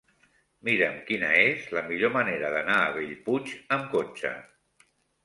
[0.67, 4.33] Mira'm quina és la millor manera d'anar a Bellpuig amb cotxe.